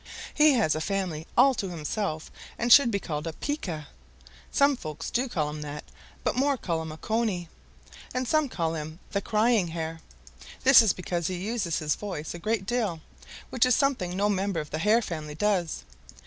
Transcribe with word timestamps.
He 0.33 0.53
has 0.53 0.73
a 0.73 0.81
family 0.81 1.27
all 1.37 1.53
to 1.53 1.69
himself 1.69 2.31
and 2.57 2.73
should 2.73 2.89
be 2.89 2.97
called 2.99 3.27
a 3.27 3.33
Pika. 3.33 3.85
Some 4.51 4.75
folks 4.75 5.11
do 5.11 5.29
call 5.29 5.51
him 5.51 5.61
that, 5.61 5.83
but 6.23 6.35
more 6.35 6.57
call 6.57 6.81
him 6.81 6.91
a 6.91 6.97
Cony, 6.97 7.49
and 8.11 8.27
some 8.27 8.49
call 8.49 8.73
him 8.73 8.97
the 9.11 9.21
Crying 9.21 9.67
Hare. 9.67 9.99
This 10.63 10.81
is 10.81 10.91
because 10.91 11.27
he 11.27 11.35
uses 11.35 11.77
his 11.77 11.93
voice 11.93 12.33
a 12.33 12.39
great 12.39 12.65
deal, 12.65 13.01
which 13.51 13.63
is 13.63 13.75
something 13.75 14.17
no 14.17 14.27
member 14.27 14.59
of 14.59 14.71
the 14.71 14.79
Hare 14.79 15.03
family 15.03 15.35
does. 15.35 15.83